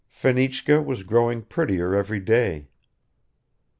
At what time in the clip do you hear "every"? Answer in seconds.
1.93-2.19